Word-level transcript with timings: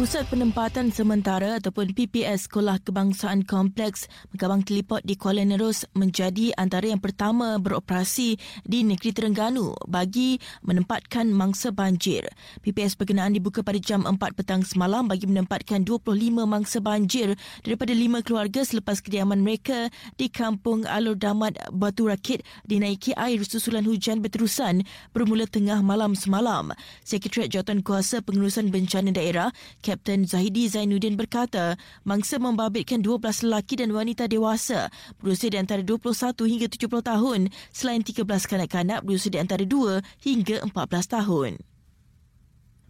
Pusat 0.00 0.32
Penempatan 0.32 0.88
Sementara 0.96 1.60
ataupun 1.60 1.92
PPS 1.92 2.48
Sekolah 2.48 2.80
Kebangsaan 2.80 3.44
Kompleks 3.44 4.08
Megabang 4.32 4.64
Telipot 4.64 5.04
di 5.04 5.12
Kuala 5.12 5.44
Nerus 5.44 5.84
menjadi 5.92 6.56
antara 6.56 6.88
yang 6.88 7.04
pertama 7.04 7.60
beroperasi 7.60 8.40
di 8.64 8.80
negeri 8.80 9.12
Terengganu 9.12 9.76
bagi 9.84 10.40
menempatkan 10.64 11.28
mangsa 11.28 11.68
banjir. 11.68 12.24
PPS 12.64 12.96
berkenaan 12.96 13.36
dibuka 13.36 13.60
pada 13.60 13.76
jam 13.76 14.08
4 14.08 14.16
petang 14.32 14.64
semalam 14.64 15.04
bagi 15.04 15.28
menempatkan 15.28 15.84
25 15.84 16.16
mangsa 16.48 16.80
banjir 16.80 17.36
daripada 17.60 17.92
lima 17.92 18.24
keluarga 18.24 18.64
selepas 18.64 19.04
kediaman 19.04 19.44
mereka 19.44 19.92
di 20.16 20.32
Kampung 20.32 20.88
Alur 20.88 21.20
Damat 21.20 21.60
Batu 21.76 22.08
Rakit 22.08 22.40
dinaiki 22.64 23.12
air 23.20 23.44
susulan 23.44 23.84
hujan 23.84 24.24
berterusan 24.24 24.80
bermula 25.12 25.44
tengah 25.44 25.84
malam 25.84 26.16
semalam. 26.16 26.72
Sekretariat 27.04 27.52
Jawatan 27.52 27.84
Kuasa 27.84 28.24
Pengurusan 28.24 28.72
Bencana 28.72 29.12
Daerah 29.12 29.52
Kapten 29.90 30.22
Zahidi 30.22 30.70
Zainuddin 30.70 31.18
berkata, 31.18 31.74
mangsa 32.06 32.38
membabitkan 32.38 33.02
12 33.02 33.42
lelaki 33.50 33.82
dan 33.82 33.90
wanita 33.90 34.30
dewasa 34.30 34.86
berusia 35.18 35.50
di 35.50 35.58
antara 35.58 35.82
21 35.82 36.46
hingga 36.46 36.70
70 36.70 37.10
tahun 37.10 37.40
selain 37.74 38.06
13 38.06 38.22
kanak-kanak 38.22 39.02
berusia 39.02 39.34
di 39.34 39.42
antara 39.42 39.66
2 39.66 39.98
hingga 40.22 40.62
14 40.62 40.70
tahun. 41.10 41.69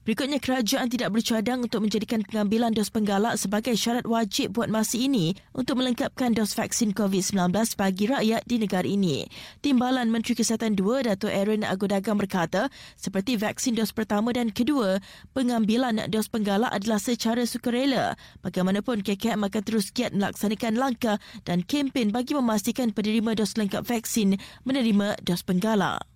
Berikutnya, 0.01 0.41
kerajaan 0.41 0.89
tidak 0.89 1.13
bercadang 1.13 1.61
untuk 1.61 1.85
menjadikan 1.85 2.25
pengambilan 2.25 2.73
dos 2.73 2.89
penggalak 2.89 3.37
sebagai 3.37 3.77
syarat 3.77 4.09
wajib 4.09 4.57
buat 4.57 4.73
masa 4.73 4.97
ini 4.97 5.37
untuk 5.53 5.77
melengkapkan 5.77 6.33
dos 6.33 6.57
vaksin 6.57 6.97
COVID-19 6.97 7.53
bagi 7.77 8.09
rakyat 8.09 8.43
di 8.49 8.57
negara 8.57 8.89
ini. 8.89 9.29
Timbalan 9.61 10.09
Menteri 10.09 10.41
Kesihatan 10.41 10.73
2, 10.73 11.05
Dato' 11.05 11.29
Aaron 11.29 11.69
Agodagang 11.69 12.17
berkata, 12.17 12.73
seperti 12.97 13.37
vaksin 13.37 13.77
dos 13.77 13.93
pertama 13.93 14.33
dan 14.33 14.49
kedua, 14.49 15.05
pengambilan 15.37 16.09
dos 16.09 16.33
penggalak 16.33 16.73
adalah 16.73 16.97
secara 16.97 17.45
sukarela. 17.45 18.17
Bagaimanapun, 18.41 19.05
KKM 19.05 19.53
akan 19.53 19.63
terus 19.63 19.93
giat 19.93 20.17
melaksanakan 20.17 20.81
langkah 20.81 21.21
dan 21.45 21.61
kempen 21.61 22.09
bagi 22.09 22.33
memastikan 22.33 22.89
penerima 22.97 23.37
dos 23.37 23.53
lengkap 23.61 23.85
vaksin 23.85 24.41
menerima 24.65 25.21
dos 25.21 25.45
penggalak. 25.45 26.10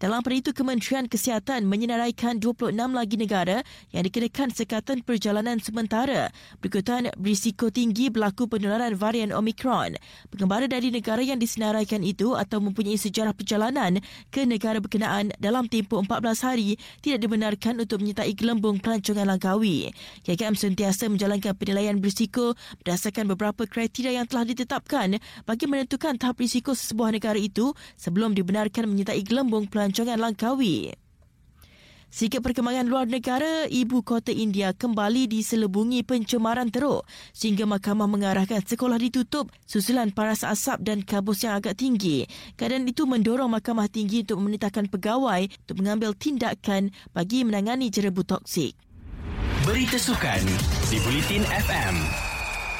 Dalam 0.00 0.24
pada 0.24 0.32
itu, 0.32 0.56
Kementerian 0.56 1.04
Kesihatan 1.04 1.68
menyenaraikan 1.68 2.40
26 2.40 2.72
lagi 2.72 3.20
negara 3.20 3.60
yang 3.92 4.08
dikenakan 4.08 4.48
sekatan 4.48 5.04
perjalanan 5.04 5.60
sementara 5.60 6.32
berikutan 6.64 7.12
berisiko 7.20 7.68
tinggi 7.68 8.08
berlaku 8.08 8.48
penularan 8.48 8.96
varian 8.96 9.28
Omicron. 9.28 10.00
Pengembara 10.32 10.64
dari 10.72 10.88
negara 10.88 11.20
yang 11.20 11.36
disenaraikan 11.36 12.00
itu 12.00 12.32
atau 12.32 12.64
mempunyai 12.64 12.96
sejarah 12.96 13.36
perjalanan 13.36 14.00
ke 14.32 14.48
negara 14.48 14.80
berkenaan 14.80 15.36
dalam 15.36 15.68
tempoh 15.68 16.00
14 16.00 16.48
hari 16.48 16.80
tidak 17.04 17.20
dibenarkan 17.20 17.84
untuk 17.84 18.00
menyertai 18.00 18.32
gelembung 18.32 18.80
pelancongan 18.80 19.28
langkawi. 19.28 19.92
KKM 20.24 20.56
sentiasa 20.56 21.12
menjalankan 21.12 21.52
penilaian 21.52 22.00
berisiko 22.00 22.56
berdasarkan 22.80 23.28
beberapa 23.36 23.68
kriteria 23.68 24.16
yang 24.16 24.24
telah 24.24 24.48
ditetapkan 24.48 25.20
bagi 25.44 25.68
menentukan 25.68 26.16
tahap 26.16 26.40
risiko 26.40 26.72
sesebuah 26.72 27.12
negara 27.12 27.36
itu 27.36 27.76
sebelum 28.00 28.32
dibenarkan 28.32 28.88
menyertai 28.88 29.20
gelembung 29.28 29.68
pelancongan 29.68 29.89
pelancongan 29.90 30.22
langkawi. 30.22 30.94
Sikit 32.10 32.42
perkembangan 32.42 32.90
luar 32.90 33.06
negara, 33.06 33.70
ibu 33.70 34.02
kota 34.02 34.34
India 34.34 34.74
kembali 34.74 35.30
diselubungi 35.30 36.02
pencemaran 36.02 36.66
teruk 36.66 37.06
sehingga 37.30 37.70
mahkamah 37.70 38.10
mengarahkan 38.10 38.66
sekolah 38.66 38.98
ditutup 38.98 39.46
susulan 39.62 40.10
paras 40.10 40.42
asap 40.42 40.82
dan 40.82 41.06
kabus 41.06 41.46
yang 41.46 41.54
agak 41.54 41.78
tinggi. 41.78 42.26
Keadaan 42.58 42.90
itu 42.90 43.06
mendorong 43.06 43.54
mahkamah 43.54 43.86
tinggi 43.86 44.26
untuk 44.26 44.42
memerintahkan 44.42 44.90
pegawai 44.90 45.42
untuk 45.46 45.76
mengambil 45.78 46.10
tindakan 46.18 46.90
bagi 47.14 47.46
menangani 47.46 47.94
jerebu 47.94 48.26
toksik. 48.26 48.74
Berita 49.62 49.94
sukan 49.94 50.42
di 50.90 50.98
Bulletin 51.06 51.46
FM. 51.46 52.29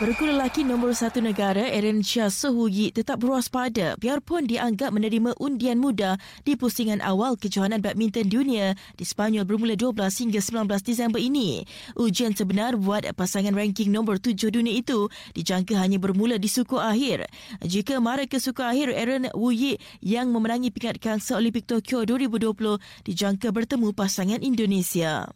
Perku 0.00 0.24
lelaki 0.24 0.64
nombor 0.64 0.96
satu 0.96 1.20
negara, 1.20 1.60
Aaron 1.60 2.00
Shah 2.00 2.32
Sohuyi 2.32 2.88
tetap 2.88 3.20
berwaspada 3.20 4.00
biarpun 4.00 4.48
dianggap 4.48 4.96
menerima 4.96 5.36
undian 5.36 5.76
muda 5.76 6.16
di 6.40 6.56
pusingan 6.56 7.04
awal 7.04 7.36
kejohanan 7.36 7.84
badminton 7.84 8.32
dunia 8.32 8.80
di 8.96 9.04
Spanyol 9.04 9.44
bermula 9.44 9.76
12 9.76 10.00
hingga 10.24 10.40
19 10.40 10.88
Disember 10.88 11.20
ini. 11.20 11.68
Ujian 12.00 12.32
sebenar 12.32 12.80
buat 12.80 13.12
pasangan 13.12 13.52
ranking 13.52 13.92
nombor 13.92 14.16
tujuh 14.24 14.48
dunia 14.48 14.80
itu 14.80 15.12
dijangka 15.36 15.76
hanya 15.76 16.00
bermula 16.00 16.40
di 16.40 16.48
suku 16.48 16.80
akhir. 16.80 17.28
Jika 17.60 18.00
mara 18.00 18.24
ke 18.24 18.40
suku 18.40 18.64
akhir, 18.64 18.96
Aaron 18.96 19.28
Wuyi 19.36 19.76
yang 20.00 20.32
memenangi 20.32 20.72
pingat 20.72 20.96
kangsa 20.96 21.36
Olimpik 21.36 21.68
Tokyo 21.68 22.08
2020 22.08 23.04
dijangka 23.04 23.52
bertemu 23.52 23.92
pasangan 23.92 24.40
Indonesia. 24.40 25.28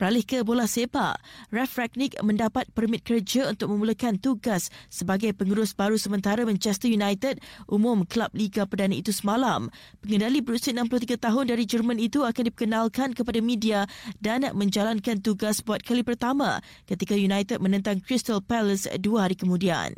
Beralih 0.00 0.24
ke 0.24 0.40
bola 0.40 0.64
sepak, 0.64 1.20
Raf 1.52 1.76
Ragnick 1.76 2.16
mendapat 2.24 2.64
permit 2.72 3.04
kerja 3.04 3.52
untuk 3.52 3.68
memulakan 3.68 4.16
tugas 4.16 4.72
sebagai 4.88 5.36
pengurus 5.36 5.76
baru 5.76 6.00
sementara 6.00 6.40
Manchester 6.48 6.88
United 6.88 7.36
umum 7.68 8.08
klub 8.08 8.32
Liga 8.32 8.64
Perdana 8.64 8.96
itu 8.96 9.12
semalam. 9.12 9.68
Pengendali 10.00 10.40
berusia 10.40 10.72
63 10.72 11.20
tahun 11.20 11.52
dari 11.52 11.68
Jerman 11.68 12.00
itu 12.00 12.24
akan 12.24 12.48
diperkenalkan 12.48 13.12
kepada 13.12 13.44
media 13.44 13.84
dan 14.24 14.48
menjalankan 14.56 15.20
tugas 15.20 15.60
buat 15.60 15.84
kali 15.84 16.00
pertama 16.00 16.64
ketika 16.88 17.12
United 17.12 17.60
menentang 17.60 18.00
Crystal 18.00 18.40
Palace 18.40 18.88
dua 18.96 19.28
hari 19.28 19.36
kemudian. 19.36 19.92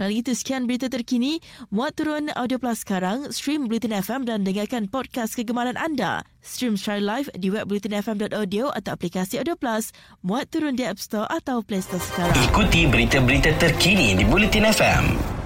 Lalu 0.00 0.24
itu 0.24 0.32
sekian 0.32 0.64
berita 0.64 0.88
terkini. 0.88 1.44
Muat 1.68 2.00
turun 2.00 2.32
Audio 2.32 2.56
Plus 2.56 2.80
sekarang, 2.80 3.28
stream 3.28 3.68
Bulletin 3.68 3.92
FM 3.92 4.24
dan 4.24 4.48
dengarkan 4.48 4.88
podcast 4.88 5.36
kegemaran 5.36 5.76
anda. 5.76 6.24
Stream 6.40 6.80
secara 6.80 7.04
live 7.04 7.28
di 7.36 7.52
web 7.52 7.68
bulletinfm.audio 7.68 8.72
atau 8.72 8.90
aplikasi 8.96 9.36
Audio 9.36 9.60
Plus. 9.60 9.92
Muat 10.24 10.48
turun 10.48 10.72
di 10.72 10.88
App 10.88 10.96
Store 10.96 11.28
atau 11.28 11.60
Play 11.60 11.84
Store 11.84 12.00
sekarang. 12.00 12.32
Ikuti 12.48 12.88
berita-berita 12.88 13.60
terkini 13.60 14.16
di 14.16 14.24
Bulletin 14.24 14.64
FM. 14.72 15.39